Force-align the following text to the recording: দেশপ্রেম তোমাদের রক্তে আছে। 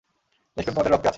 দেশপ্রেম 0.57 0.75
তোমাদের 0.75 0.91
রক্তে 0.91 0.99
আছে। 0.99 1.09